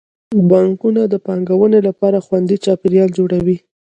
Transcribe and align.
بانکونه 0.49 1.01
د 1.09 1.15
پانګونې 1.25 1.79
لپاره 1.87 2.23
خوندي 2.25 2.57
چاپیریال 2.65 3.09
جوړوي. 3.17 3.57